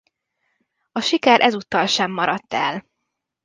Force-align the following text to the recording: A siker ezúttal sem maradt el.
A 0.91 0.99
siker 1.01 1.41
ezúttal 1.41 1.85
sem 1.87 2.11
maradt 2.11 2.53
el. 2.53 2.85